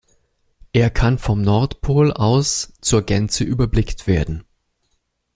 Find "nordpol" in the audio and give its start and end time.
1.43-2.11